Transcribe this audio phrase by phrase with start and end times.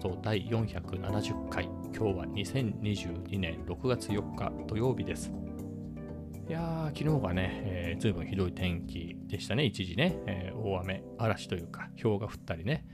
[0.00, 1.64] スト第470回。
[1.64, 5.30] 今日は2022年6月4日土曜日です。
[6.48, 12.86] いやー、昨日がね、えー、ずいぶんひどい天気でしたね、一時ね、えー、大雨、嵐というか、氷が降ったりね。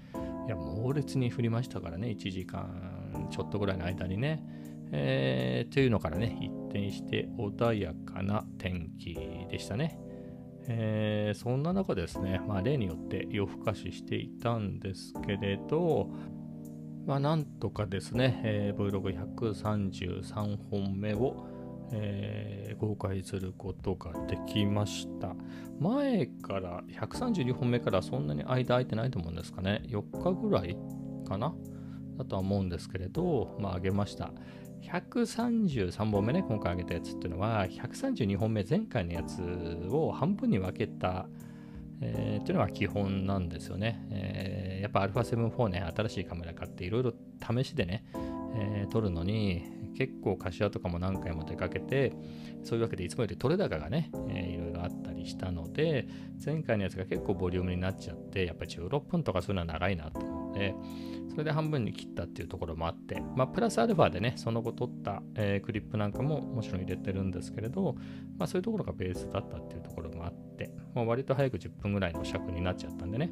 [0.48, 4.42] いや、猛烈に降りましたからね、1時間ちょっとぐらいの間にね。
[4.90, 9.14] えー、というのからね、一転して穏やかな天気
[9.48, 9.96] でしたね。
[10.68, 16.10] えー、そんな中ですね、まあ、例によって夜更かししていたんですけれど、
[17.06, 21.46] まあ、なんとかですね、えー、Vlog133 本目を、
[21.92, 25.34] えー、公開することができました。
[25.78, 29.82] 前から132本目からそんなに間空いてないと思うんですかね。
[29.86, 30.76] 4日ぐらい
[31.28, 31.54] かな？
[32.16, 34.32] だとは思うんですけれど、まあ、上げました。
[34.82, 39.40] 133本目ね、今回上げたやつっていうのは、132本目、前回のやつ
[39.90, 41.28] を半分に分けた、
[42.00, 44.06] えー、っていうのが基本なんですよね。
[44.10, 48.04] えー、やっぱ α7-4 ね、新しいカメラ買っていろいろ試しでね、
[48.54, 49.64] えー、撮るのに、
[49.96, 52.12] 結構柏とかも何回も出かけて、
[52.62, 56.06] そういうわけでいつもより撮れ高がね、えー、いろいろあったりしたので、
[56.44, 60.74] 前回のやつが結構ボリュームになっちゃって、やっぱり16分とかそういうのは長いなと思うので、
[61.30, 67.96] それで半分に切ったっていうところもあって、まあ、プラスアルファでね、その後取った、えー、クリップなんかももちろん入れてるんですけれど、
[68.38, 73.30] まあ、そういうところがベースだったっていうところもあって、もう割と早く10分ぐらいの尺になっちゃったんでね、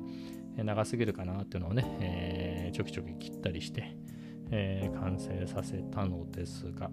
[0.63, 3.97] 長すぎるかなっていうのをね、えー、ちょきちょき切ったりして、
[4.51, 6.91] えー、完成させたのですが、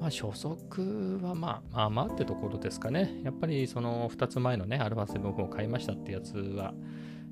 [0.00, 3.20] まあ、初速はまあまあまあってところですかね。
[3.22, 6.74] やっぱりその2つ前のね、α7 を買いましたってやつは、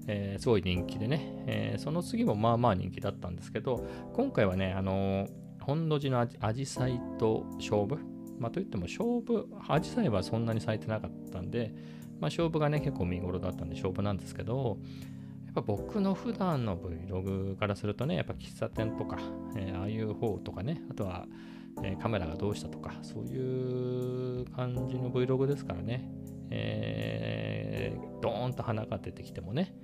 [0.07, 5.29] えー、すごい人気でね、えー、その次もまあまあ人気だったんですけど、今回はね、あのー、
[5.61, 7.99] 本土寺のアジサイと勝負、
[8.39, 11.75] まあ、といっても勝負、アジサイはそんなに咲いてなかったんで、
[12.21, 14.79] まあ、勝負がね、結構見頃だったんで勝負なんですけど、
[15.47, 19.19] やっぱ僕の普段の Vlog からするとね、やっぱ喫茶店とか、
[19.57, 21.27] えー、ああいう方とかね、あとは、
[21.83, 26.09] えー、カメラがどうしたとか、そういう感じの Vlog ですからね、
[26.51, 29.75] えー、ドーンと花が出てきてもね、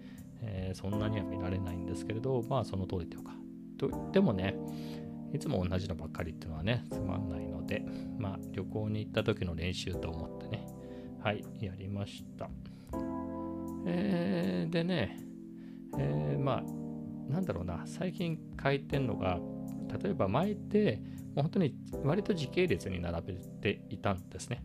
[0.43, 3.33] えー、そんなには見られないんですけれど、まあその通りというか。
[3.79, 4.55] と言ってもね、
[5.33, 7.85] いつも同じのばっかりっていうのはね、つまんないので、
[8.19, 10.64] まあ旅行に行った時の練習と思ってね、
[11.25, 12.51] はい、やりました。
[13.87, 15.19] えー、でね、
[15.99, 19.41] えー、まあ、なんだろうな、最近書いてんのが、
[20.03, 21.01] 例えば前って、
[21.35, 21.75] もう本当に
[22.05, 24.63] 割と時系列に並べていたんですね。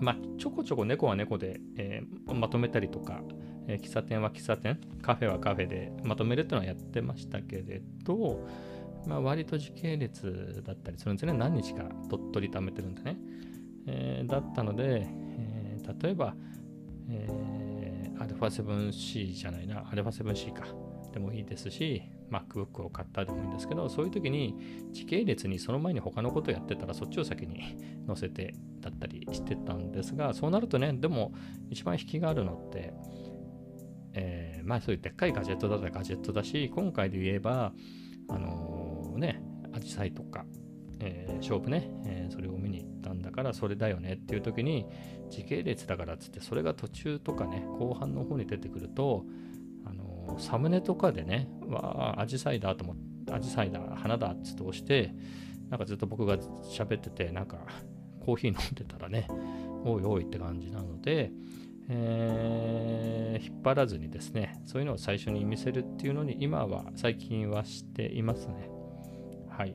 [0.00, 3.20] まあ、ちょこちょこ猫は猫で、えー、まとめたりとか、
[3.66, 8.48] えー、喫茶店は喫茶店、カフェはカフェでまとめるっていうのはやってましたけれど、
[9.06, 11.34] まあ、割と時系列だったりするんですね。
[11.34, 13.18] 何日か鳥取貯めてるんでね。
[13.86, 16.34] えー、だったので、えー、例えば、
[17.08, 20.66] えー、α7C じゃないな、α7C か。
[21.12, 24.54] でもいいですし、MacBook を買ったでもいいんですけど、そういう時に
[24.92, 27.76] 時系列にその前に他のことやってたらそっちを先に
[28.06, 31.32] 載せてだったりしてたんですが、そうなるとね、でも
[31.68, 32.94] 一番引きがあるのって、
[34.14, 37.72] えー、まあそういうでっかいガジェットだったらガジェットだし、今回で言えば、
[38.28, 39.42] あのー、ね、
[39.72, 40.44] アジサイとか、
[41.00, 44.86] えー、勝負ね、えー、それを見に行ったんだからそれだよねっていう時に
[45.30, 49.24] 時系列だからっつってそれが途中とかね後半の方に出てくると
[49.84, 55.14] あのサムネとかでねわあアジサイだと思ってアジサイだ花だっつって押して
[55.68, 57.58] なんかずっと僕が喋っててなんか
[58.24, 59.26] コーヒー飲んでたらね
[59.84, 61.30] おいおいって感じなので
[61.92, 68.70] えー、引っ張らずにですね、そういうのを最初に見せるっていうのに今は最近はしていますね。
[69.48, 69.74] はい。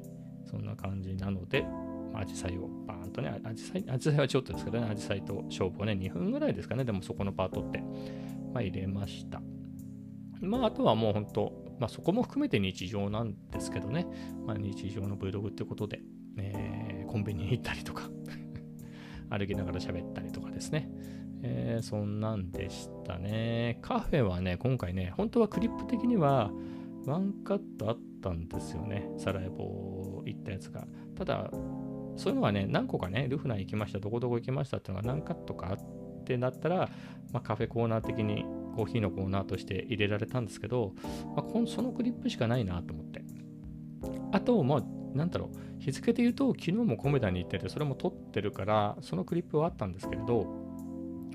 [0.55, 1.65] そんな感じなので、
[2.13, 7.79] アジサイをバーンとね、アジサイ、アジサイはちょっとですけどね、アジサイと勝負をね、2分ぐらいですかね、でもそこのパートって、
[8.53, 9.41] まあ、入れました。
[10.39, 14.07] まあ、あとはもう本当、まあ、そこも含めて日常なんですけどね、
[14.45, 15.99] まあ、日常の Vlog ってことで、
[16.37, 18.09] えー、コンビニに行ったりとか
[19.29, 20.89] 歩きながら喋ったりとかですね、
[21.41, 23.79] えー、そんなんでしたね。
[23.81, 26.49] カフェはね、今回ね、本当はクリップ的には
[27.05, 29.09] ワンカットあったんですよね。
[29.17, 29.94] サラエボ
[30.25, 30.87] 行ったやつが。
[31.15, 31.49] ただ、
[32.17, 36.89] そういうのはね、何個かね、ルフナ行きました、どこどこ行きましたっていうのが何カットかあってなったら、
[37.31, 38.45] まあ、カフェコーナー的に
[38.75, 40.93] コーヒーのコーナーとして入れられたんですけど、
[41.35, 43.23] まあ、そのクリップしかないなと思って。
[44.31, 44.83] あと、まあ、
[45.15, 50.45] なんだろう、日付で言うと、昨日もコメダに行ってて、それも撮ってるから、そのクリップはあったんですけれど、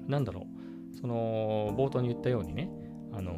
[0.07, 0.47] なんだろ
[0.93, 2.71] う、その冒頭に言ったようにね、
[3.13, 3.33] あの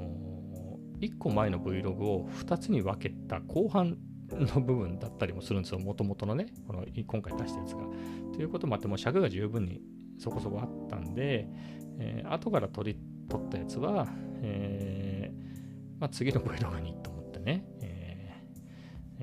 [1.01, 3.99] ー、1個前の Vlog を2つに分けた後半
[4.39, 7.85] の部分だったりもするんですよ、もともとのね、この今回出したやつが。
[8.35, 9.81] ということもあって、もう尺が十分に
[10.19, 11.49] そこそこあったんで、
[11.99, 12.99] えー、後から取り
[13.29, 14.07] 取ったやつは、
[14.43, 17.65] えーまあ、次の Vlog にと思ってね。
[17.81, 18.03] えー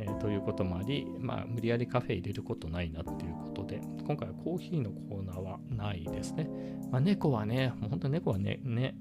[0.01, 6.50] えー、ということもあり、まあ、無理やりカフェ入れることないなっていうことで、今回はコーヒーのコーナーはないですね。
[6.89, 8.95] まあ、猫はね、本当猫はね、ね、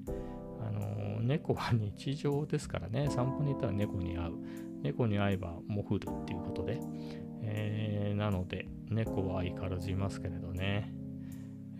[0.60, 4.32] あの、猫は日常ですからね、散歩に行ったら猫に会う。
[4.82, 6.80] 猫に会えばもう降るっていうことで、
[7.42, 10.92] えー、なので、猫は相変わらずいますけれどね。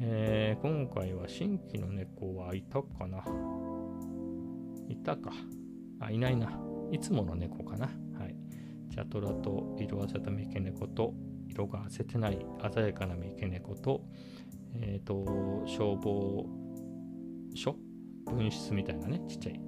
[0.00, 3.24] えー、今回は新規の猫はいたかな？
[4.88, 5.32] いたか。
[6.00, 6.58] あ、いないな。
[6.92, 7.86] いつもの猫かな？
[8.18, 8.36] はい。
[8.90, 11.14] チャトラと色あせた三毛猫と、
[11.48, 12.38] 色があせてない
[12.72, 14.04] 鮮やかな三毛猫と、
[14.74, 15.24] えっ、ー、と、
[15.66, 16.46] 消防
[17.54, 17.76] 署？
[18.26, 19.60] 分室みたいなね、ちっちゃい、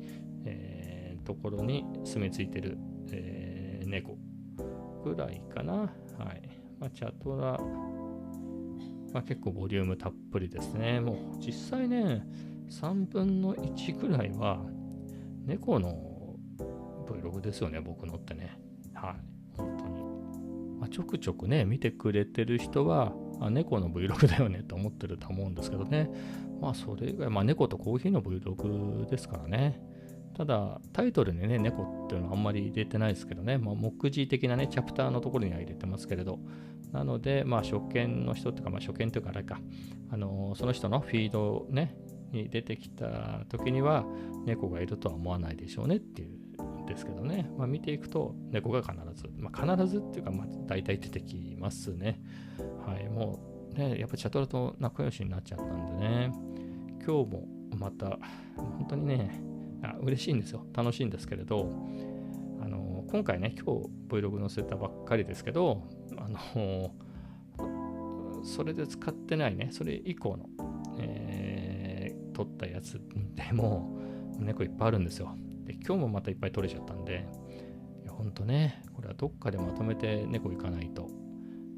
[0.45, 2.77] えー、ところに住み着いてる、
[3.13, 4.17] え、猫
[5.05, 5.73] ぐらいかな。
[5.75, 5.87] は
[6.35, 6.61] い。
[6.79, 7.59] まあ、チャトラ、
[9.13, 11.01] まあ、結構ボリュームたっぷりですね。
[11.01, 12.25] もう実際ね、
[12.71, 14.61] 3分の1ぐらいは
[15.47, 16.37] 猫の
[17.07, 18.59] Vlog ですよね、僕のってね。
[18.95, 19.15] はい、
[19.57, 20.03] 本当に。
[20.79, 26.11] まあ、ちょくちょくね、見てくれてる人は、あ猫の Vlog だよねと思ってると思うんですけどね。
[26.61, 29.81] まあ、それ以外、まあ、猫とコーヒーの Vlog ですからね。
[30.35, 36.39] ただ、タイトルにね、猫っていうのはあんまり入れてないですけどね、まあ、目次的なね、チャプターのところには入れてますけれど、
[36.93, 39.61] なので、まあ、初見の人っていうか、まあ、初見というか、あれか、
[40.11, 41.95] あのー、その人のフィードね、
[42.33, 44.05] に出てきた時には、
[44.47, 52.21] 猫がいるとは思わないでしょうねっていうんですけどね、まあ、見ていくと、猫が必ず、まあ、必ずっていうか、まあ、大体出てきますね。
[52.87, 53.41] はい、も
[53.75, 56.33] うね、やっぱチャトラと仲良しになっちゃったんでね、
[57.05, 58.19] 今日もまた、
[58.57, 59.43] 本当にね、
[59.83, 60.67] あ嬉しいんですよ。
[60.75, 61.73] 楽しいんですけれど、
[62.63, 65.83] あの今回ね、今日 Vlog 載せたばっかりですけど、
[66.19, 66.95] あの
[68.43, 70.47] それで使ってないね、それ以降の、
[70.99, 73.01] えー、撮ったやつ
[73.35, 73.99] でも
[74.39, 75.35] 猫いっぱいあるんですよ。
[75.65, 77.27] で、今日もまたいっぱい撮れちゃったんで、
[78.03, 81.09] いや、ほんとね、これはどっかでまとめて猫行かないと。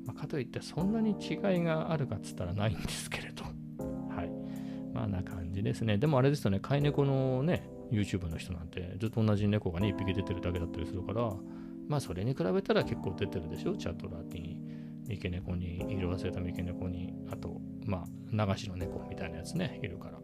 [0.07, 3.45] まあ、かといってそんなに違いがあるかっつったらないんですけれど。
[4.15, 4.31] はい。
[4.93, 5.99] まあな感じですね。
[5.99, 11.33] でもあれですよね、飼い猫のね、YouTube の人なんてずっと同じ猫がね、1匹出てるだけだったりするから、
[11.89, 14.61] まあそれに比べたら結構出てるでしょ、チャットラーティに、
[15.07, 20.19] 三毛猫に、色忘れた三毛猫に、あと、まあ流しの猫みたいなやつね、いるから。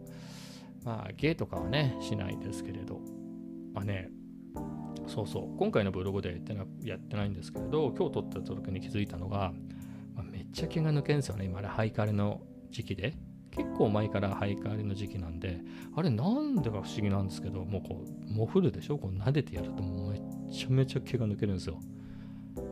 [0.85, 3.01] まあゲイとかはね、しないですけれど、
[3.75, 4.09] まあね、
[5.07, 9.53] そうそう、今回のブログでやってなやってないんですけれど、今日撮った時に気づいたのが、
[10.15, 13.15] まあ、めっちゃ毛が抜けんですよね、今ね、ハイカレの時期で。
[13.59, 15.61] 結構前から生え変わりの時期なんで、
[15.95, 18.99] あれなんでか不思議なんですけど、もうこう、もふるでしょ？
[18.99, 20.21] こう撫でてやるともうめ
[20.53, 21.81] ちゃめちゃ毛が抜けるんですよ。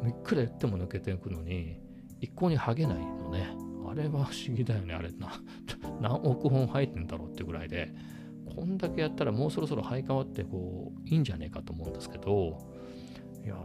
[0.09, 1.81] いくらやっても抜けていくのに、
[2.21, 3.49] 一向に剥げないのね。
[3.89, 5.33] あれは不思議だよね、あれな。
[6.01, 7.93] 何億本生えてんだろうってぐらいで、
[8.55, 12.59] こんだけやったらもうそろそろ生え変わってこう、いいんじゃねえかと思うんですけど、
[13.45, 13.57] いや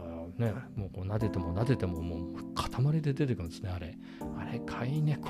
[0.42, 3.96] ね、もうこう撫でても撫でてももう塊で出てくるんですね、あれ。
[4.38, 5.28] あれ、飼い猫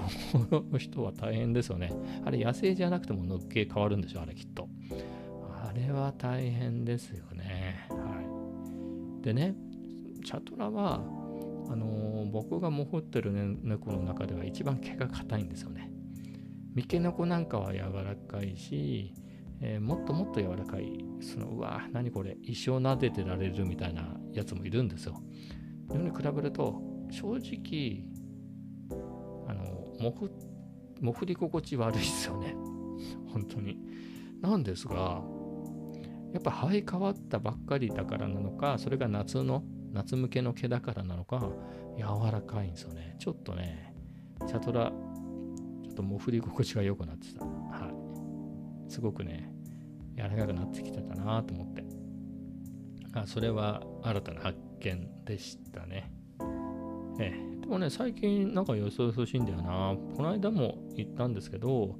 [0.70, 1.92] の人は大変ですよね。
[2.24, 4.68] あれ、野生じゃなくてものっけ変わるんでしょ、あれきっと。
[5.50, 7.86] あれは大変ですよね。
[7.90, 7.96] は
[9.20, 9.22] い。
[9.22, 9.54] でね、
[10.24, 10.96] チャトラは、
[11.70, 15.90] あのー、僕がもほってる、ね、猫の中では一番毛が硬いんですよね。
[16.74, 19.14] 三毛猫なんかは柔らかいし、
[19.60, 25.22] えー、もっともっと柔らかい、その、うわ、何これ、一生撫でてられるみたいなやつもいるんですよ。
[25.88, 28.04] それに比べると、正直、
[29.48, 29.64] あの、
[30.00, 30.30] もふ、
[31.00, 32.54] もふり心地悪いですよね。
[33.32, 33.78] 本当に。
[34.40, 35.22] なんですが、
[36.32, 41.52] やっぱ生え変わったばっかりだからなのか、それが夏の、夏向けの毛だからなのか、
[41.96, 43.16] 柔らかいんですよね。
[43.18, 43.94] ちょっとね、
[44.46, 47.44] チャトラ、ちょっともふり心地が良くなってた。
[47.44, 47.90] は
[48.88, 48.90] い。
[48.90, 49.51] すごくね、
[50.16, 51.84] 柔らかくなってきてたなと思って。
[53.14, 56.10] あそれは新たな発見でしたね。
[57.20, 59.94] ええ、でもね、最近なんかよそよそしいんだよな。
[60.16, 61.96] この間も言ったんですけど、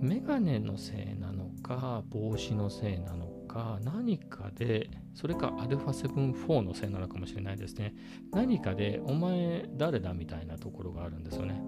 [0.00, 7.94] メガネのせいなのか、帽子のせいなのか、何かで、それか α7-4 のせいなのかもしれないですね。
[8.32, 11.62] 何かで、お前誰だみたいなところがあるんですよね。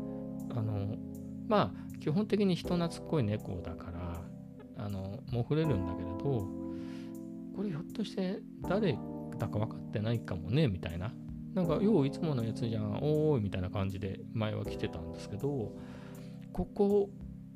[0.50, 0.97] あの、
[1.49, 4.23] まあ、基本的に人懐っこい猫だから、
[4.76, 6.18] あのもふれるんだけれど
[7.56, 8.99] これひょっとして誰
[9.38, 11.12] だか分かってないかもねみたいな。
[11.54, 15.73] なんかよういつものやつじゃんおーいみたいな感じで前は来てたんですけど
[16.52, 17.09] ここ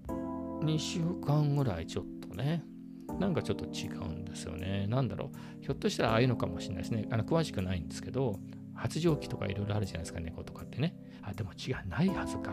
[0.08, 2.64] 2週間ぐらいちょっとね
[3.18, 4.86] なんかちょっと違うんですよね。
[4.88, 5.62] なんだろう。
[5.62, 7.06] ひょっとしたらああいうのかもしれないですね。
[7.10, 8.38] あの詳しくないんですけど
[8.74, 10.96] 発情期とかいろいろあるじゃないですか猫とかってね。
[11.22, 12.52] あでも違うないはずか。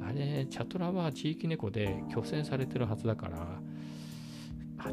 [0.00, 3.60] あれチャトラは地域猫で虚勢されてるはずだから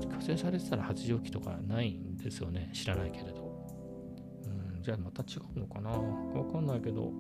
[0.01, 3.67] 虚勢されてたら発情期とかないんですよね知らないけれど
[4.75, 7.11] うんじゃあまた違うのかなわかんないけど、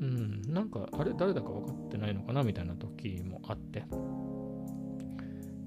[0.00, 3.84] うん、なんか、あれ、誰だか分かってないのかなみたいな時もあって、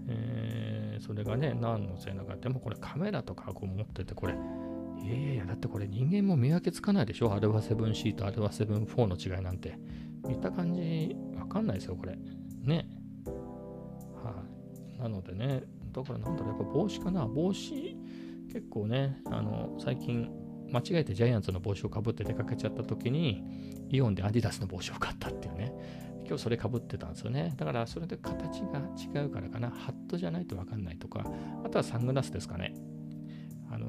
[0.09, 2.35] えー、それがね、何のせいなか。
[2.35, 7.33] でもこれカメラとかこう持ってて、これ、いやいやいや、だってこれ人間も見分けつかないでしょ？
[7.33, 9.77] アルファ 7C とアルファ7-4の違いなんて。
[10.27, 12.17] 見た感じ、わかんないですよ、これ。
[12.63, 12.85] ね。
[14.23, 14.43] は
[14.97, 17.25] い、なのでね、だからなんだろう、やっぱ帽子かな。
[17.25, 17.97] 帽子、
[18.51, 20.29] 結構ね、あの、最近、
[20.71, 23.43] 間違えてジャイアンツの帽子をかぶって出かけちゃった時に、
[23.89, 25.73] イオンでアディダスの帽子を買ったっていうね。
[26.27, 27.53] 今日それかぶってたんですよね。
[27.55, 28.81] だからそれで形が
[29.21, 29.69] 違うからかな。
[29.69, 31.25] ハットじゃないとわかんないとか、
[31.63, 32.73] あとはサングラスですかね。
[33.71, 33.87] あの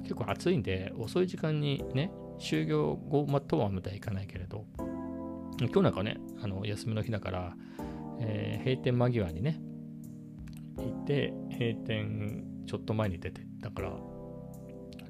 [0.00, 4.64] ー、結構暑いんで、遅い時間にね、就業後、まとはまではいかないけれど、
[5.58, 7.56] 今日なんかね、あの休みの日だから、
[8.20, 9.60] えー、閉店間際にね、
[10.88, 13.92] いて、閉店ちょっと前に出て、だから、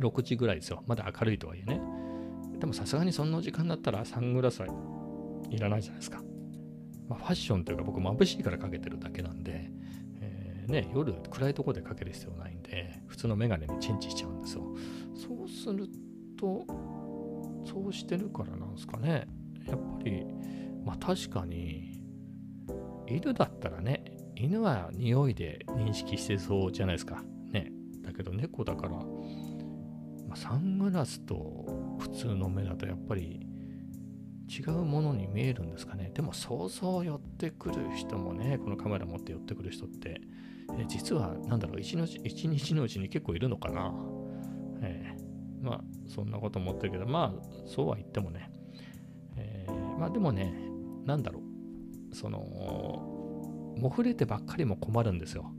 [0.00, 0.82] 6時ぐらいですよ。
[0.86, 1.80] まだ明るいとはいえね。
[2.58, 4.66] でもさすがにそんな時間だったらサングラスは
[5.50, 6.22] いらないじゃないですか。
[7.08, 9.70] まあ、ファッションというか僕眩しいからかけてるだけなんで、
[10.20, 14.64] えー、ね、夜暗いとこでかける必要ないんで、普通のメガネにチェンジしちゃうんですよ。
[15.14, 15.88] そうする
[16.38, 16.64] と、
[17.64, 19.26] そうしてるからなんですかね。
[19.66, 20.24] やっぱり、
[20.84, 22.00] まあ確かに、
[23.06, 24.04] 犬だったらね、
[24.40, 27.22] 犬は匂いで認識してそうじゃないですか。
[27.52, 27.70] ね。
[28.02, 29.04] だけど猫だから、ま
[30.32, 31.66] あ、サングラスと
[31.98, 33.46] 普通の目だとやっぱり
[34.48, 36.10] 違うものに見えるんですかね。
[36.14, 40.22] でも想像寄ってくる人もね、このカメラ持って寄ってくる人って、
[40.78, 43.94] え実は何だろう一日、一日のうちに結構いるのかな。
[44.82, 48.50] えー、まあ、そんなこと思ってるけど、まあ、そうは言ってもね。
[49.36, 50.52] えー、まあでもね、
[51.04, 52.14] なんだろう。
[52.14, 53.09] その、
[53.80, 55.52] もふれてばっかりも困るんですよ。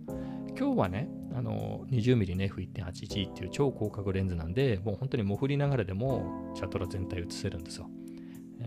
[0.57, 7.89] 今日はね、あの 20mm の F1.8G っていう超広角レンズなんで、もう本当にもふりながらでもチャトラ全体映せるんですよ。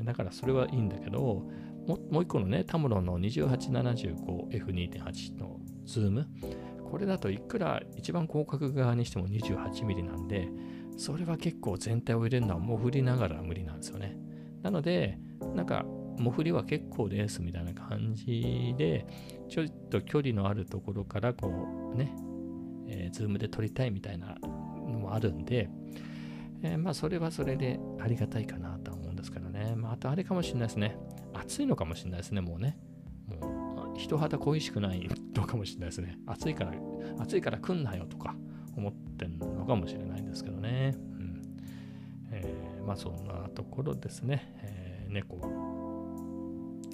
[0.02, 1.46] だからそれはいいんだけど、
[1.87, 6.26] ももう一個のね、タムロンの 2875F2.8 のズーム、
[6.90, 10.49] これだといくら一番広角側にしても 28mm なんで、
[10.96, 14.16] それは結構全体を入れるのはもふりながら無理なんですよね。
[14.62, 15.18] なので、
[15.54, 15.84] なんか
[16.18, 19.06] もふりは結構ですみたいな感じで、
[19.48, 22.14] ちょっと距離のあるところからこうね、
[22.88, 25.68] えー、ズームで撮りたいみたいなのもあるんで、
[26.62, 29.74] えー、まあそれはそれでありがたいかなと思うんですけどね。
[29.76, 30.96] まああとあれかもしれないですね。
[31.34, 32.78] 暑いのかもしれないですね、もうね。
[33.26, 36.18] もう人肌恋しくないのかもしれないですね。
[36.26, 36.72] 暑いから、
[37.18, 38.34] 暑いから来んなよとか
[38.76, 40.94] 思ってんのかもしれないんですけどね。
[40.96, 41.42] うん
[42.32, 44.54] えー、まあそんなところですね。
[44.62, 45.83] えー、猫は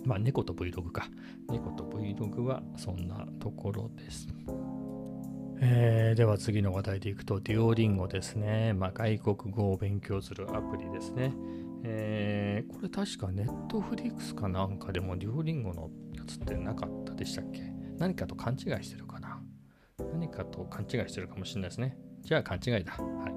[0.04, 1.08] まあ、猫と Vlog か。
[1.48, 4.28] 猫と Vlog はそんなところです。
[5.62, 8.72] えー、では次の話題でいくと、デュオリンゴですね。
[8.72, 11.34] まあ、外国語を勉強するアプリですね。
[11.82, 17.62] えー、これ確かネットフリックスかなんかでもデュオリンゴのやつってなかったでしたっけ？
[17.98, 19.42] 何かと勘違いしてるかな？
[20.12, 21.96] 何かと勘違いしてるかもしれないですね。
[22.22, 22.92] じゃあ勘違いだ。
[22.92, 23.32] はい。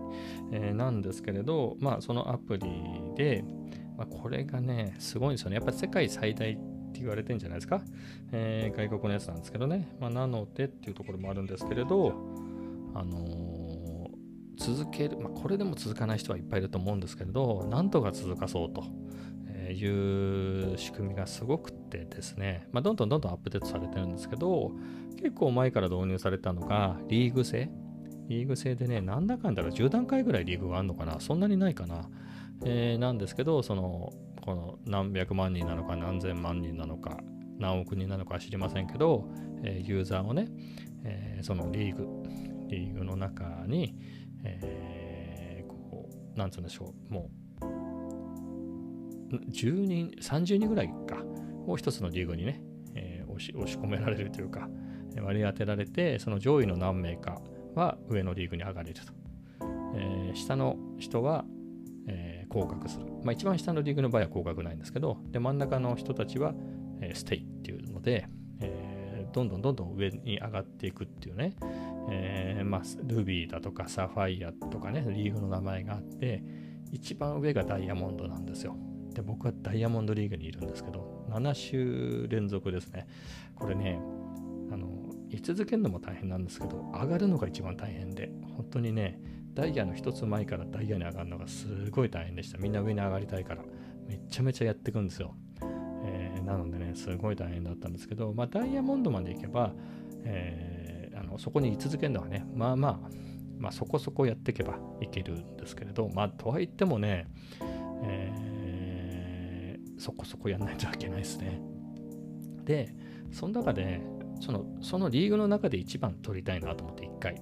[0.51, 2.67] えー、なんですけれど、まあそのアプリ
[3.15, 3.45] で、
[4.05, 5.55] まあ、これがね、すごいんですよね。
[5.55, 7.81] やっぱ世界最大って言われてんじゃないですか？
[8.31, 9.95] えー、外国のやつなんですけどね。
[9.99, 12.13] まあ、なのでっていうところもあるんですけれど、
[12.93, 14.09] あのー、
[14.57, 18.83] 続ける、まあ、これでも続かない人はいっぱいいると思うんですけれど、なんとか続かそうと。
[19.71, 24.73] いう仕組みがすごくてですね、まあ、どんどんどんどんアップデートされてるんですけど、
[25.15, 27.69] 結構前から導入されたのが、リーグ制。
[28.27, 32.09] リーグ制でね、なんだかんだら10段階ぐらいリーグがあるのかなそんなにないかな。
[32.65, 37.17] えー、なんですけど、その、この何百万人なのか何千万人なのか
[37.59, 39.29] 何億人なのか知りませんけど、
[39.63, 40.49] えー、ユーザーをね、
[41.03, 42.07] えー、そのリーグ、
[42.67, 43.95] リーグの中に、
[44.43, 47.29] えー、こう、なんつうんでしょう、も
[47.61, 51.23] う、10人、30人ぐらいか、
[51.65, 52.61] を一つのリーグにね、
[52.95, 54.69] えー、押し押し込められるというか、
[55.21, 57.41] 割り当てられて、その上位の何名か
[57.75, 59.13] は上のリーグに上がれると。
[59.95, 61.45] えー、下の人は
[62.53, 63.05] 降格する。
[63.23, 66.53] まあ、一番下のリーグの場合は降格ないんですけど、で真ん中の人たちは、
[67.01, 68.27] えー、ステイっていうので、
[68.61, 71.55] えー、どんどんどんどん上に上がっていくっていうね、
[72.09, 76.43] えー、まあ、ルビーだとかサファイアとかね、リーグの名前があって、
[76.91, 78.77] 一番上がダイヤモンドなんですよ。
[79.13, 83.07] で、僕はダイヤモンドリーグにいるんですけど、7週連続ですね。
[83.55, 83.99] これね、
[84.71, 84.87] あの、
[85.33, 89.19] 居続けるのも大変なんですけど、上がるのが一番大変で、本当にね、
[89.53, 92.57] ダイヤの一つ前からダイヤに上がるのがすごい大変でした。
[92.57, 93.63] みんな上に上がりたいから。
[94.07, 95.35] めちゃめちゃやっていくんですよ。
[96.05, 99.73] えー、なのでね、すごい大変だったんですけど、まあ、ダイヤモンドまで行けば、
[100.23, 102.99] えー、あのそこに居続けるのはね、まあまあ、
[103.57, 107.27] まあ、そこそこやっていけばいけるんですけれど、まあ、とはいってもね、
[108.03, 111.61] えー、そこそこやんないといけないですね。
[112.65, 112.93] で、
[113.31, 114.01] その中で、
[114.43, 117.41] そのそのリーグの中で一番取りたいなと思って、1回。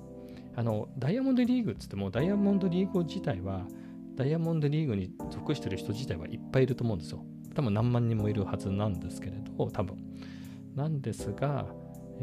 [0.55, 3.65] あの、ダイヤモンドリーグっつっても、ダイヤモンドリーグ自体は、
[4.15, 7.25] ダイヤモンドリーグに属してる人自体はいっぱいいると思うんですよ。
[7.55, 9.97] 多分何万人もいるはずなんですけれど、多分。
[10.75, 11.65] なんですが、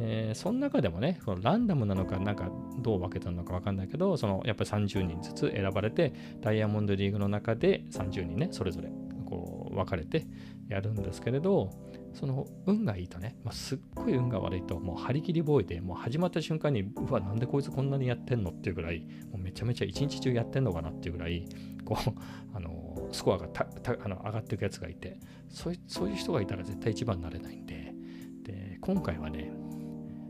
[0.00, 8.90] えー、その中でもね、そのランダムなのか、なんかどう分けたのか分かんないけど、そのやっぱり30人ずつ選ばれて、ダイヤモンドリーグの中で30人ね、それぞれ
[9.26, 10.26] こう分かれて
[10.68, 11.70] やるんですけれど、
[12.18, 18.50] その運がいいとね、まあ、すっごい運が悪いと、もう張り切りボーイで、もう始まった瞬間に、うわ、なんでこいつこんなにやってんの？
[18.50, 21.46] っていうぐらい、もうめちゃめちゃ一日中やってんのかなっていうぐらい、
[21.84, 22.10] こう、
[22.56, 23.68] あの、スコアがた
[24.04, 27.94] あの上がっていくやつがいてそうい、そういう人がいたら絶対一番になれないんで、
[28.42, 29.52] で、今回はね、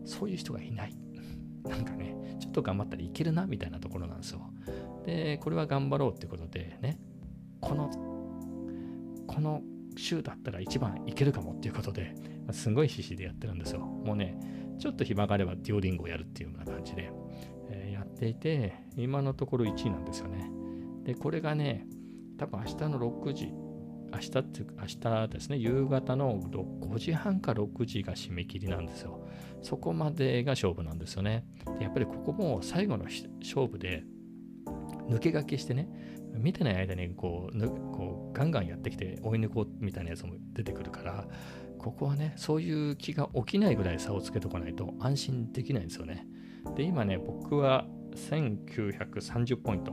[0.04, 0.94] そういう人がいない。
[1.64, 4.42] なんかね、ちょっと頑張ったらいけるな、みたいなところなんですよ。
[5.06, 7.00] で、これは頑張ろうってことでね、
[7.62, 7.90] この、
[9.26, 9.62] この
[9.98, 12.14] 週だったら一番いけるかもっていうことで、
[12.52, 13.80] すごい必死でやってるんですよ。
[13.80, 14.38] もうね、
[14.78, 17.10] ちょっと暇があればデュオリンゴをやるっていうような感じで、
[17.70, 20.50] えー、やっていて、今のところ1位なんですよね。
[21.04, 21.86] で、これがね、
[22.38, 23.52] 多分明日の6時、
[24.12, 29.26] 明日って、明日ですね、夕方の5時半か6時が締め切りなんですよ。
[29.62, 31.44] そこまでが勝負なんですよね。
[31.78, 34.04] でやっぱりここも最後の勝負で、
[35.08, 35.88] 抜け駆けしてね、
[36.38, 37.60] 見てない間にこう
[37.92, 41.26] こうガンガンやってきて追い抜こうみたいなやつも出てくるから
[41.78, 46.26] ここはねそういう気が起きないぐらい差をつけとかないと安心できないんですよね。
[46.76, 49.92] で今ね僕は1930ポイント、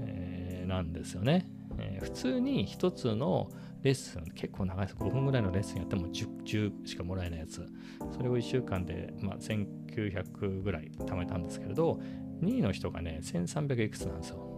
[0.00, 1.46] えー、なんですよね、
[1.78, 3.50] えー、普通に1つの
[3.82, 4.96] レッスン結構長いです。
[4.96, 7.66] 5分ぐらいのレッスンやっても 10, 10しかもらえないやつ。
[8.10, 12.00] それを1週間で、まあ、1900ぐらい貯めたんですけれど
[12.42, 14.51] 2位の人がね1300いくつなんですよ。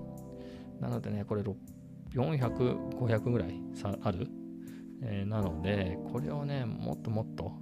[0.81, 3.61] なのでね、これ400、500ぐらい
[4.03, 4.29] ある、
[5.03, 7.53] えー、なので、これをね、もっともっと、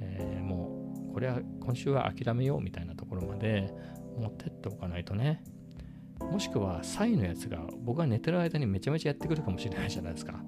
[0.00, 3.72] えー、もう、これは今週は諦めようみたいなところまで
[4.18, 5.42] 持ってっておかないとね、
[6.20, 10.42] もしくは、サイのやつが僕が寝てる間にめちゃめちゃやってくるかもしれないじゃないですか。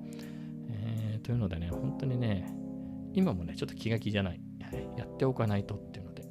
[0.70, 2.48] えー、というのでね、本当にね、
[3.12, 4.40] 今もね、ちょっと気が気じゃない。
[4.96, 6.24] やっておかないとっていうので、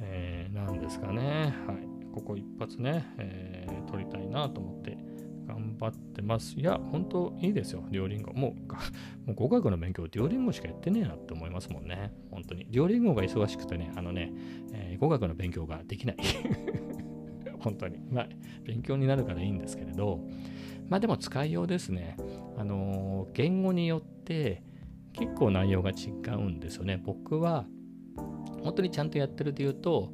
[0.00, 1.54] えー、なんですかね。
[1.66, 1.89] はい。
[2.12, 4.98] ここ一発ね、えー、取りたいなと思って
[5.46, 6.58] 頑張ってます。
[6.58, 8.32] いや、本当いいですよ、デュオリンゴ。
[8.32, 8.52] もう、
[9.26, 12.12] もう語学の勉強、デュオリンゴしかやってねえなって思いますもんね。
[12.30, 12.66] 本当に。
[12.70, 14.32] デュオリンゴが忙しくてね、あのね、
[14.72, 16.16] えー、語学の勉強ができない。
[17.60, 17.98] 本当に。
[18.10, 18.28] まあ、
[18.64, 20.20] 勉強になるからいいんですけれど、
[20.88, 22.16] まあでも使いようですね。
[22.56, 24.62] あのー、言語によって
[25.12, 27.00] 結構内容が違うんですよね。
[27.04, 27.66] 僕は、
[28.62, 30.12] 本当にちゃんとやってるで言うと、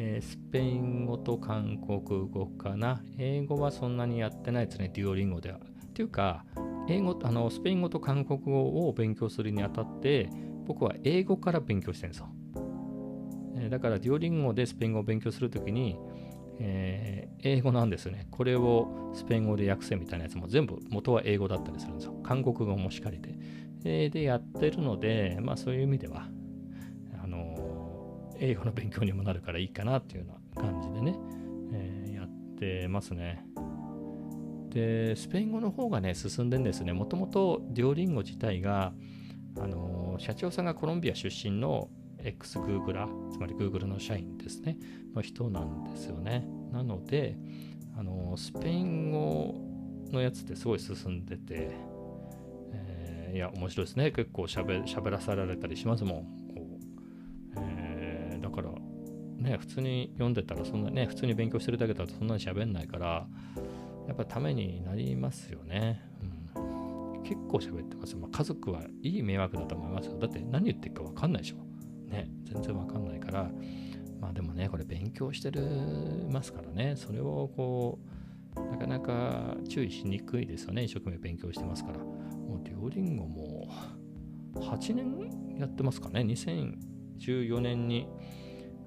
[0.00, 3.02] えー、スペイン語と韓国語かな。
[3.18, 5.58] 英語はそんなにやってないですね、デュオリンゴでは。
[5.58, 5.60] っ
[5.92, 6.44] ていうか、
[6.88, 10.30] 英語あのスペイン語と韓国語を勉強するにあたって、
[10.66, 12.28] 僕は英語から勉強してるんですよ。
[13.56, 15.98] え、だから、デュオリンゴでスペイン語を勉強するときに、
[16.60, 18.28] えー、英語なんですよね。
[18.30, 22.14] これをスペイン語で訳せみたいなやつも全部元は英語だったりするんですよ。
[22.22, 23.34] 韓国語もしかりで。
[23.84, 26.28] え、でやってるので、まあそういう意味では、
[28.38, 31.16] 英語の勉強にもなるからいいかなっていうような感じでね、
[31.72, 33.44] えー、やってますね。
[34.70, 36.92] で、スペイン語の方がね、進んでんですね。
[36.92, 38.92] もともとデュオリンゴ自体が、
[39.58, 41.88] あの、社長さんがコロンビア出身の
[42.22, 44.76] x グーグラつまり Google の社員ですね、
[45.14, 46.46] の人なんですよね。
[46.72, 47.36] なので、
[47.96, 49.54] あの、スペイン語
[50.12, 51.70] のやつってすごい進んでて、
[52.72, 54.10] えー、いや、面白いですね。
[54.10, 56.37] 結構喋らされたりしますもん。
[59.48, 63.26] ね、普通に読んでたらそんなね、普通に勉強してるだけだとそんなに喋んないから、
[64.06, 66.02] やっぱためになりますよね。
[66.56, 66.60] う
[67.18, 68.16] ん、結構喋ってます。
[68.16, 70.18] まあ、家族はいい迷惑だと思いますよ。
[70.18, 71.56] だって何言ってるか分かんないでしょ。
[72.10, 73.50] ね、全然分かんないから、
[74.20, 75.62] まあでもね、これ勉強してる
[76.30, 77.98] ますからね、それをこ
[78.56, 80.84] う、なかなか注意しにくいですよね。
[80.84, 81.98] 一生懸命勉強してますから。
[81.98, 83.68] もうデュオリンゴも
[84.54, 86.20] 8年やってますかね。
[86.20, 88.08] 2014年に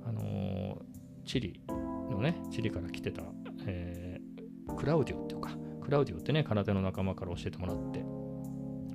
[0.06, 0.82] あの、
[1.26, 1.62] チリ
[2.10, 3.24] のね、チリから来てた、
[3.66, 8.04] えー、クラウディオっていうか、クラウディオってね、空手の仲間から教えてもらって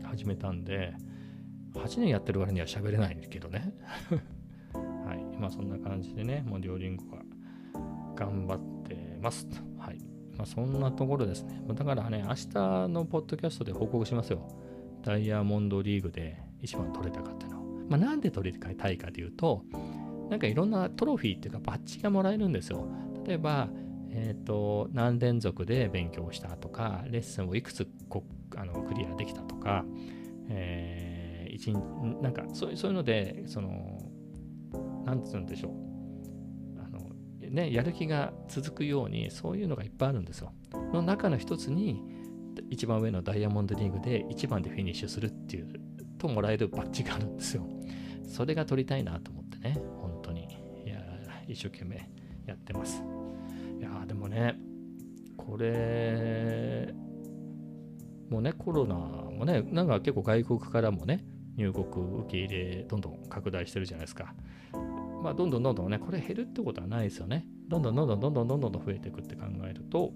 [0.04, 0.94] 始めたんで、
[1.74, 3.74] 8年やってる割には喋れないけどね。
[5.06, 5.38] はい。
[5.38, 7.22] まあそんな感じでね、もう両リンゴが
[8.14, 9.56] 頑張ってますと。
[9.78, 9.98] はい。
[10.36, 11.62] まあそんなところですね。
[11.74, 12.48] だからね、明日
[12.88, 14.48] のポッドキャストで報告しますよ。
[15.02, 17.64] ダイヤモンドリーグで一番取れたかっていうのを。
[17.88, 19.62] まあなんで取りたいかというと、
[20.30, 22.86] なんかいろんなトロフィーっていうかバッジがもらえるんですよ。
[23.24, 23.68] 例えば、
[24.10, 28.24] えーと、何連続で勉強したとかレッスンをいくつこ
[28.56, 29.84] あのクリアできたとか、
[30.48, 31.72] えー、一
[32.22, 33.98] なんかそうそういうのでその
[35.04, 35.72] 何て言うんでしょう
[36.84, 37.10] あの、
[37.50, 40.52] ね、やる気が続くようにそういうのがいっぱいあるんですよ。
[40.92, 42.02] の中の一つに
[42.70, 45.68] 一番上のダイヤモンドリーグで一番でフィニッシュするっていう
[46.18, 47.66] ともらえるバッジがあるんですよ。
[48.26, 49.78] それが取りたいなと思ってね、
[51.48, 51.96] 一生懸命
[52.46, 53.02] やってます。
[53.78, 54.58] いや、でもね、
[55.36, 56.94] これ、
[58.30, 61.24] もうね、コロナもね、なんか結構外国からもね、
[61.56, 64.34] 入国受け入れ、どんどん拡大してるじゃないですか。
[65.22, 67.46] まあ、どんどんどんどんね、これ減るってことはないですよね。
[67.68, 70.12] どんどんどんどんどんどんどんどん増えていくって考えると、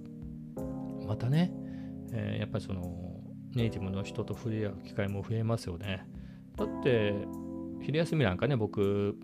[1.07, 1.53] またね、
[2.13, 3.11] えー、やっぱりその
[3.55, 6.07] ネイティブの人と触れ合う機会も増えますよね。
[6.57, 7.15] だって
[7.83, 9.17] 昼休みなんかね僕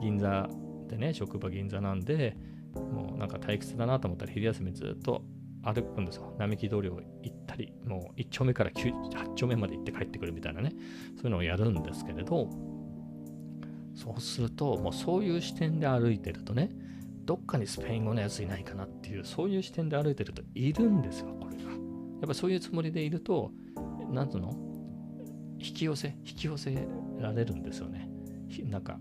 [0.00, 0.48] 銀座
[0.88, 2.36] でね職場銀座なんで
[2.74, 5.22] もうなんか退屈だなと思ったら昼休みずっと
[5.62, 6.34] 歩くんですよ。
[6.38, 10.72] 並木通りを行ったり、もう1丁目から8丁目まで行って帰ってくるみたいなね、
[11.16, 12.48] そういうのをやるんですけれど、
[13.94, 16.70] そうすると、もうそういう視点で歩いてるとね、
[17.24, 21.70] どっかにスペイン語のやついないかなっていう、そういう視点で歩いてるといるんですよ、これが。
[21.72, 21.76] や
[22.24, 23.50] っぱそういうつもりでいると、
[24.12, 24.56] なんつうの？
[25.58, 26.86] 引き寄せ、引き寄せ
[27.18, 28.08] られるんですよね。
[28.66, 28.98] なんか、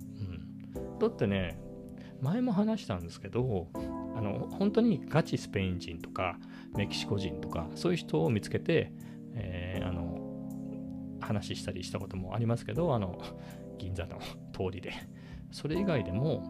[0.75, 0.99] うん。
[0.99, 1.59] だってね、
[2.21, 3.67] 前も話したんですけど、
[4.15, 6.39] あの、本当にガチスペイン人とか、
[6.75, 8.91] メキシコ人とか、そういう人を見つけて、
[9.35, 10.17] えー、あの、
[11.19, 13.21] 話したりしたこともありますけど、あの、
[13.77, 14.19] 銀座の
[14.51, 14.93] 通りで。
[15.51, 16.43] それ以外でも、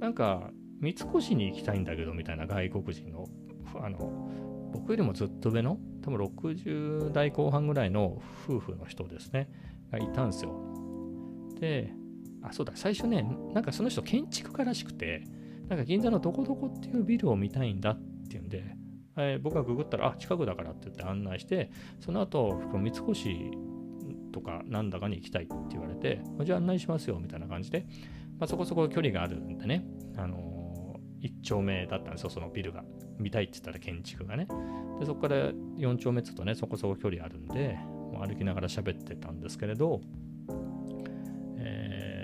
[0.00, 0.50] なんか、
[0.80, 3.26] 三越に行きたいんだけど、みたいな外国人の、
[3.80, 4.30] あの、
[4.72, 9.48] 僕よりもずっと上の、多分60代後半ぐらいの夫婦の人ですね、
[9.90, 10.52] がいたんですよ。
[11.60, 11.92] で、
[12.42, 15.24] あ、そうだ、最初ね、なんかその人建築家らしくて、
[15.68, 18.76] なんか銀座のどこどこっていうビルを見たいんだっていうんで、
[19.16, 23.02] えー、僕がググったら、あ、近くだからって言って案内して、その後、三越
[24.32, 27.86] とかなんだかに行きたいって言われて、じゃあ案内しますよみたいな感じで、
[28.38, 29.84] まあ、そこそこ距離があるんでね、
[30.16, 32.84] あのー、1丁目だったんですよ、そのビルが。
[33.18, 34.48] 見たいって言ったら建築がね。
[34.98, 37.78] で、そこから4丁目つとね、そこそこ距離あるんで、
[38.18, 40.00] 歩きながら喋ってたんですけれど、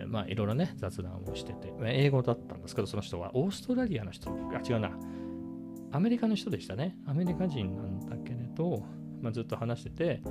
[0.08, 3.30] まあいろいろね、雑談をしてて、英語だったんですけど、その人は。
[3.34, 4.90] オーストラリアの人、あ、違うな、
[5.92, 6.96] アメリカの人でしたね。
[7.06, 8.84] アメリカ人なんだけれど、
[9.20, 10.22] まあ、ずっと話してて、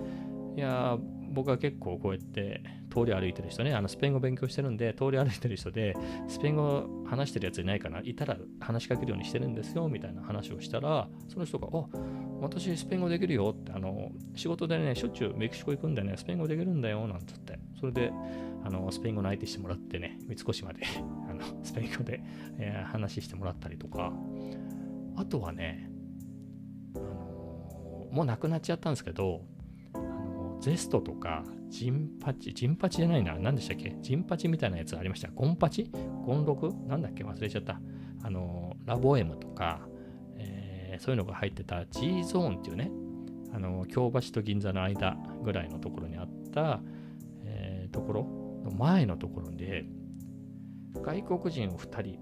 [0.56, 0.98] いや
[1.30, 5.96] 僕は結構こうやって通り歩いてる人ね、あのスペイン語勉強してるんで、通り歩いてる人で、
[6.28, 11.86] スペイン語話してるやついないかな、いたら話しかけるようにしてるんですよ、みたいな話をしたら、その人が、あ、
[12.42, 18.12] 私スペイン語できるよって、あの、仕事でね、しょっちゅうメキシコ行くんでね、スペイン語できるんだよ、なんつって、それで、
[18.64, 20.82] あの、スペイン語の相手してもらってね、三越まで
[21.30, 22.22] あの、スペイン語で、
[22.58, 24.14] えー、話してもらったりとか、
[25.16, 25.90] あとはね、
[26.96, 29.42] あのもうなくなっちゃったんですけど、
[29.94, 33.96] あのゼストとか、ジンパチ、ジンパチじゃないな、何でしたっけ？
[34.02, 35.30] ジンパチみたいなやつありました？
[35.30, 35.92] ゴンパチ？
[36.26, 36.74] ゴンロク？
[36.88, 37.24] なんだっけ？
[37.24, 37.80] 忘れちゃった。
[38.24, 39.88] あの、ラボエムとか、
[40.36, 42.90] えー、そういうのが入ってた G ゾーンっていうね、
[43.54, 46.82] あの、京橋と銀座の間ぐらいのところにあった、
[47.44, 49.86] えー、ところの前のところで、
[50.96, 52.20] 外国人を2人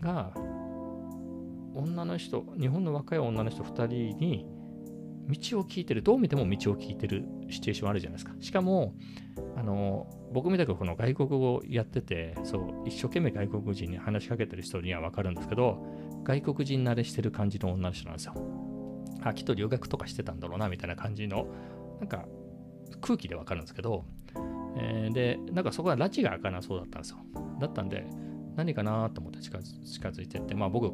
[0.00, 0.32] が、
[1.74, 4.46] 女の人、日本の若い女の人2人に、
[5.28, 8.34] 道を聞いてる、どう見ても道を聞いてるシチュエーションあるじゃないですか。
[8.40, 8.94] しかも、
[9.56, 15.84] あの、僕みたくこの外国語をやってて、そう、一生懸命外国人に話しかけてる人にはわかるんですけど、
[16.24, 18.34] 外国人慣れしてる感じの女の人なんですよ。
[19.22, 21.46] あ、きっと留学とかしてたんだろうな、みたいな感じの、
[22.00, 22.26] なんか
[23.00, 24.04] 空気でわかるんですけど、
[24.80, 27.18] えー、で、なんかそこは拉致が開かなそうだったんですよ。
[27.60, 28.06] だったんで、
[28.56, 30.92] 何かなと思って近づいてって、まあ僕、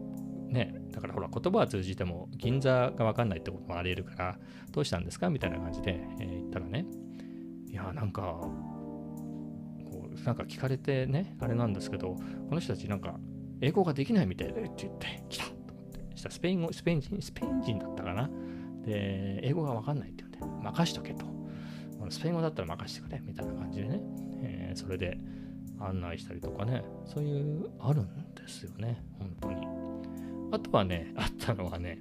[0.49, 4.39] ね、だからほら言葉は通じても銀座が分かんないってこともあり得るから、
[4.71, 5.31] どうしたんですか？
[5.31, 6.87] みたいな感じで、えー、言ったらね、
[7.69, 8.23] いや、なんか、
[9.91, 12.15] こう、なんか聞かれてね、あれなんですけど、
[12.49, 13.19] この人たちなんか、
[13.61, 18.31] 英語ができないみたいでって言って、来たと思って、したスペイン語、スペイン人、スペイン人だったかな。
[18.85, 21.27] で、英語が分かんないって言うんで、任しとけと。
[22.11, 24.01] スペイン語だったら任してくれ、みたいな感じでね、
[24.43, 25.19] えー、それで
[25.81, 29.67] 案内したりとかね、そういう、あるんですよね、本当に。
[30.53, 31.99] あとはね、あったのはね、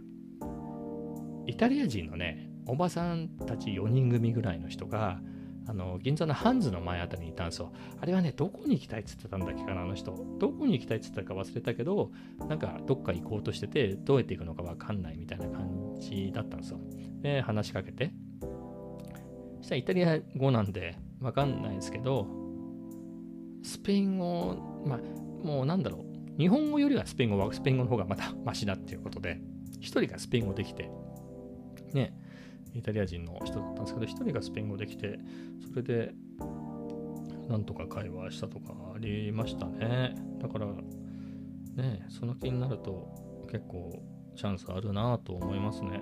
[1.47, 5.19] イタリア人のね、おばさんたち4人組ぐらいの人が、
[5.65, 7.71] あの銀座のハンズの前あたりにいたんですよ。
[7.99, 10.13] あれはね、どこに行きたいっつってたんだっけかな、あの人。
[10.39, 12.11] どこに行きたいっつってたか忘れたけど、
[12.49, 16.79] なんかどっか行こうとしてて、どうやって行くのかわかんないみたいな感じだったんですよ。
[17.21, 18.11] で、話しかけて。
[19.63, 22.28] そしたらイタリア語なんでわかんないですけど、
[23.63, 24.99] スペイン語、まあ、
[25.47, 29.39] もうなんだろう、日本語よりはスペイン語はスペイン語の方がまだマシだっていうことで、
[29.80, 30.91] 1人がスペイン語できて、
[31.93, 32.13] ね、
[32.73, 35.17] イタリア人の人だったんですけど、1人がスペイン語できて、
[35.65, 36.13] それで、
[37.47, 40.13] なんとか会話したとかありましたね。
[40.39, 40.65] だから、
[41.76, 44.04] ね、その気になると結構
[44.36, 46.02] チャンスあるなと思いますね。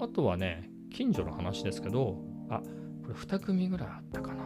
[0.00, 2.16] あとはね、近所の話ですけど、
[2.48, 2.62] あ、
[3.02, 4.44] これ2組ぐらいあったかな。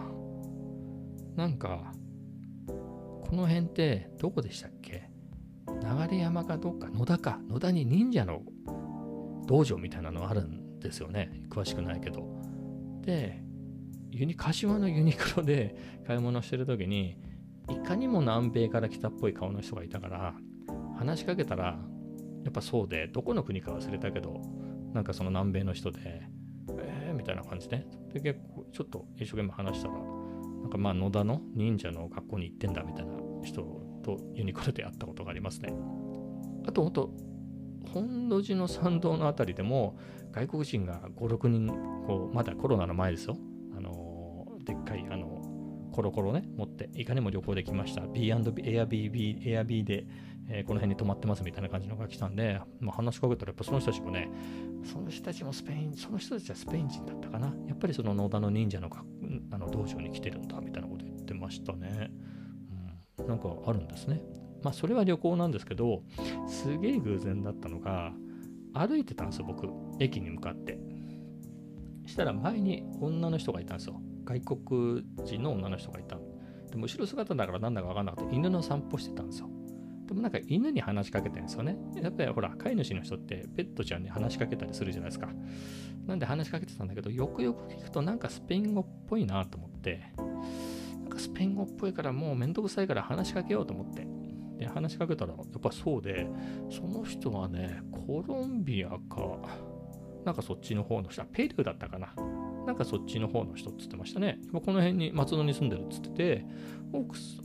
[1.36, 1.92] なんか、
[2.66, 5.08] この辺ってどこでしたっけ？
[6.10, 8.42] 流山かどっか、野田か、野田に忍者の
[9.46, 11.30] 道場みたいなのあるんですよね。
[11.48, 12.26] 詳しくないけど。
[13.02, 13.44] で、
[14.10, 17.16] ユニ柏のユニクロで 買い物してる時に、
[17.70, 20.34] いかにも南米から来たっぽい顔の人がいたから、
[20.96, 21.78] 話しかけたら、
[22.42, 24.40] やっぱそうで、どこの国か忘れたけど、
[24.92, 26.22] なんかその南米の人で、
[27.20, 33.12] みたいな感じで、で結構ちょっと一生懸命話したら、なんかまあ野田の忍者の学校に行ってんだみたいな
[33.44, 33.62] 人
[34.02, 35.72] とユニクロで会ったことがありますね。
[36.66, 37.10] あと、ほんと、
[37.92, 39.98] 本土寺の参道のあたりでも
[40.32, 41.66] 外国人が5、6人、
[42.06, 43.36] こうまだコロナの前ですよ。
[43.76, 45.40] あのでっかい、あの
[45.92, 48.02] コロコロね、持って、いかにも旅行できました。
[48.06, 50.06] B&B、Airbnb、Airbnb で、
[50.52, 54.28] えーこの辺に泊まってますみたいな感じのが来たんで、まあ、話しかけたら、やっぱその人たちもね、
[54.84, 57.54] その人たちもスペイン、その人たちはスペイン人だったかな。
[57.66, 58.90] やっぱりその野田の忍者の
[59.52, 62.10] あの道場に来てるんだみたいなこと言ってましたね。
[63.18, 64.22] うん、なんかあるんですね。
[64.62, 66.02] まあ、それは旅行なんですけど、
[66.48, 68.12] すげえ偶然だったのが、
[68.74, 70.78] 歩いてたんですよ、僕、駅に向かって。
[72.06, 74.00] したら前に女の人がいたんですよ。
[74.24, 76.18] 外国人の女の人がいた。
[76.70, 79.48] でも後ろ姿だからなんだか分かんなくて、犬の散歩してたんですよ。
[80.10, 81.76] でもなんか犬に話しかけてるんですよね。
[81.94, 85.28] やっぱりほら、飼い主の人ってペットちゃんに話しかけたりするじゃないですか。
[86.04, 90.02] なんで話しかけてたんだけど、よくよく聞くとなんかスペイン語っぽいなと思って、
[90.98, 94.04] なんかスペイン語っぽいからもうめんどくさいから話しかけようと思って。
[94.58, 96.26] で、話しかけたらやっぱそうで、
[96.70, 98.98] その人はね、コロンビアか、
[100.24, 102.12] なんかそっちの方の人、あペルーだったかな。
[102.70, 104.38] なんかそっちの方の人っつってましたね。
[104.52, 106.46] この辺に松戸に住んでるっつってて、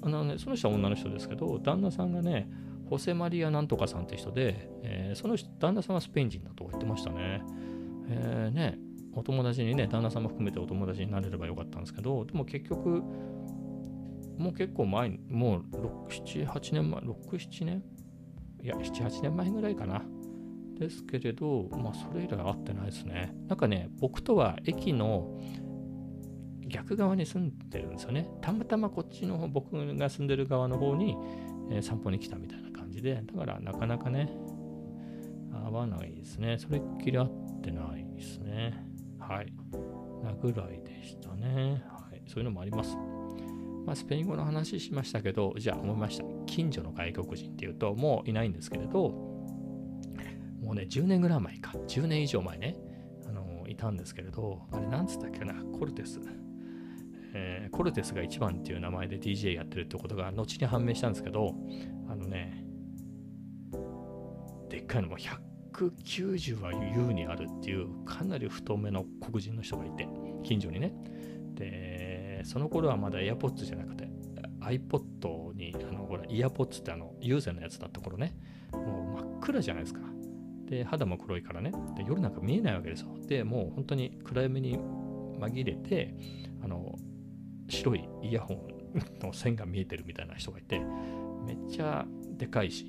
[0.04, 2.48] あのね、その人は女の人ですけど、旦那さんがね、
[2.92, 7.42] ホセマリアなんとかさんって人で、えーその人旦那さんはスペイン人だと言ってましたね。
[8.08, 8.78] えーね、
[9.14, 13.02] お友達にね、旦那さんも含めてお友達になれればよかったんですけど、でも結局、
[14.38, 15.64] もう結構前、もう
[16.08, 17.84] 6、7、8年前、6、7年？
[18.62, 20.04] いや、7、8年前ぐらいかな。
[20.76, 23.36] ですけれど、まあ、それ以来会ってないですね。
[23.48, 25.40] なんかね、僕とは駅の
[26.68, 28.30] 逆側に住んでるんですよね。
[28.42, 31.18] たまたまこっちの方、僕が住んでる側の方に、
[31.72, 34.32] えー散歩に来たみたいな感じで、だからなかなかね、
[35.52, 36.58] 会わないですね。
[36.58, 37.30] それっきり会っ
[37.62, 38.86] てないですね。
[39.20, 39.54] はい。
[40.24, 41.84] なぐらいでしたね。
[41.88, 42.22] はい。
[42.28, 42.96] そういうのもあります。
[43.86, 46.26] まあ、スペイン語の話しましたけど、じゃあ思いました。
[46.48, 49.35] 近所の外国人っていうと、もういないんですけれど、
[50.66, 52.76] もうね、10年ぐらい前か、10年以上前ね、
[53.30, 56.20] あのいたんですけれど、あれ、なんつったっけな、コルテス。
[57.34, 61.54] えーコルテスが一番っていう名前で DJ やってるってことが後に判明したんですけど、
[62.10, 62.66] あのね、
[64.70, 70.08] でっかいのも190は優にあるっていうかなり太めの黒人の人がいて、
[70.44, 70.94] 近所にね。
[71.54, 74.10] で、その頃はまだ AirPods じゃなくて、
[74.62, 78.36] iPod に、あの、ほら、イヤポッツってあの、有線のやつだった頃ね、
[78.72, 80.15] もう真っ暗じゃないですか。
[80.68, 81.72] で、肌も黒いからね。
[81.96, 83.10] で、夜なんか見えないわけですよ。
[83.28, 84.78] で、もう本当に暗闇に
[85.40, 86.16] 紛れて、
[86.64, 86.98] あの、
[87.70, 88.68] 白いイヤホン
[89.26, 90.80] の線が見えてるみたいな人がいて、
[91.46, 92.06] めっちゃ
[92.38, 92.86] でかいし、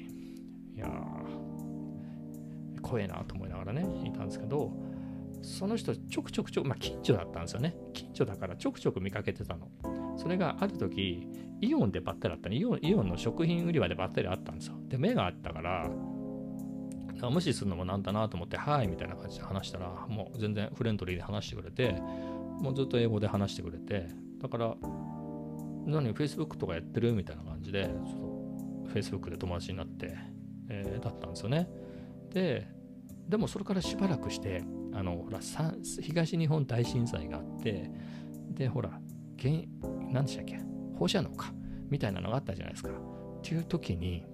[0.75, 4.73] いやー、怖えなと思いながらね、いたんですけど、
[5.43, 7.75] その人ちょくちょくちょく、まあ近所だったんですよね。
[7.93, 9.69] 近所だからちょくちょく見かけてたの。
[10.17, 11.27] それがある時、
[11.61, 12.57] イオンでばったりあったね。
[12.57, 14.75] イオンイオンの食品売り場でばったりあったんですよ。
[14.89, 15.91] で、目があったから、
[17.31, 22.01] 無視するのもなんだなと思って、はいみたいな感じで話したら、もう全然フレンドリーで話してくれて、
[22.61, 24.09] もうずっと英語で話してくれて、
[24.41, 24.77] だから、
[25.87, 30.17] 何、Facebook とかやってるみたいな感じで、ちょっと Facebook で友達になって、
[30.69, 31.69] えーだったんですよね。
[32.31, 32.69] で、
[33.29, 35.41] でもそれからしばらくして、あの、ほら、
[36.01, 37.91] 東日本大震災があって、
[38.51, 39.01] で、ほら、
[39.39, 39.55] 原
[40.13, 40.59] 何でしたっけ
[40.99, 41.53] 放射能か
[41.91, 42.91] みたいなのがあったじゃないですか。
[42.91, 44.25] っていう時に、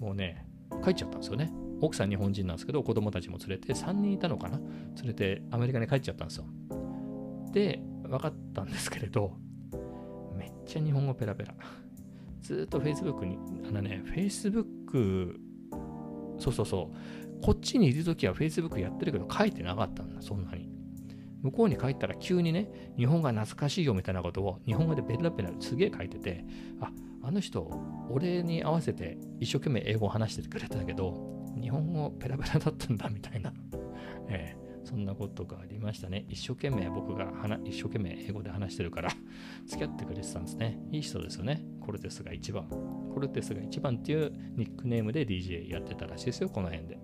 [0.00, 0.46] もうね、
[0.82, 1.52] 帰っちゃったんですよね。
[1.80, 4.58] 奥さん日本人なんですけど、子供たちも連れて、3人いたのかな？
[4.58, 4.68] 連
[5.06, 6.44] れてアメリカに帰っちゃったんですよ。
[7.52, 9.36] で、分かったんですけれど、
[10.36, 11.54] めっちゃ日本語ペラペラ。
[12.40, 15.36] ずっと Facebook に、あのね、Facebook、
[16.38, 20.68] そうそうそう、こっちにいるときは Facebook やってるけど書いてなかったんだ、そんなに。
[21.42, 26.44] 向こうに帰ったら急にね、日本が懐かしいよみたいなことを日本語でペラペラすげえ書いてて、
[26.80, 26.90] あ、
[27.22, 27.70] あの人、
[28.10, 31.33] 俺に合わせて一生懸命英語を話してくれたけど、
[31.64, 33.50] 日本語ペラペラだったんだみたいな、
[34.28, 36.26] えー、そんなことがありましたね。
[36.28, 37.32] 一生懸命僕が
[37.64, 39.08] 一生懸命英語で話してるから
[39.64, 40.78] 付き合ってくれてたんですね。
[40.92, 41.64] いい人ですよね。
[41.80, 42.68] コルテスが一番。
[42.68, 46.98] コルテスが一番っていうニックネームで DJ やってたらしいですよ、この辺で。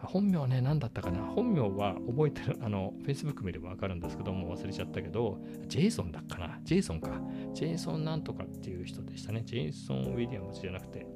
[0.00, 7.18] 本名はね、何だったかな本名は覚えてる、あの、Facebook 見ればわかるんですけども、忘れちゃったけど、ジェイソンだっかなジェイソンか。
[7.54, 9.42] ジェイソンなんとかっていう人でしたね。
[9.46, 11.06] ジェイソン・ウィリアムズじゃなくて、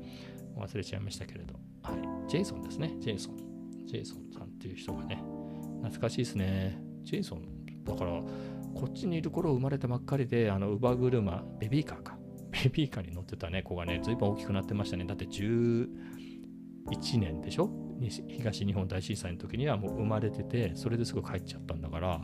[0.56, 1.54] 忘れちゃいましたけれど。
[1.82, 2.09] はい。
[2.30, 2.94] ジェイソンですね。
[3.00, 3.36] ジェイソン。
[3.86, 5.20] ジェイソンさんっていう人がね、
[5.82, 6.80] 懐かしいですね。
[7.02, 7.42] ジェイソン、
[7.84, 8.22] だから、
[8.72, 12.16] こっちにいる頃生まれたばっかりで、あの、乳母車、ベビーカーか。
[12.52, 15.04] ベビーカーに乗ってたね、がね、ずいぶん大きくなってましたね。
[15.06, 15.88] だって11
[17.18, 17.68] 年でしょ？
[18.28, 22.20] 東日本大震災の時にはもう生まれてて、それですぐ帰っちゃったんだから、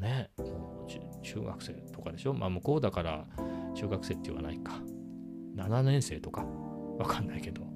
[0.00, 2.34] ね、もう中学生とかでしょ？
[2.34, 3.26] まあ向こうだから
[3.76, 4.82] 中学生って言わないか。
[5.54, 6.44] 7年生とか？
[6.98, 7.69] わかんないけど。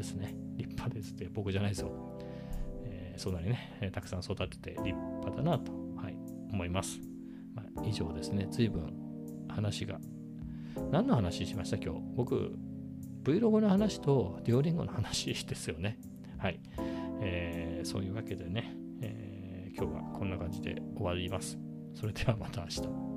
[0.00, 0.34] ですね。
[0.56, 2.18] 立派ですって僕じゃないですよ。
[2.84, 6.16] えー、そんなにね、たくさん育てて立派だなと、はい、
[6.50, 7.00] 思います。
[7.54, 8.48] まあ、以上ですね。
[8.50, 8.92] 随分
[9.48, 10.00] 話が。
[10.90, 12.00] 何の話しました今日？
[12.16, 12.56] 僕
[13.24, 15.98] Vlog の話とデュオリンゴの話ですよね。
[16.38, 16.60] はい。
[17.20, 21.58] えー、そういうわけでね、えー、今日はこんな感じで終わります。
[21.94, 23.09] それではまた明日。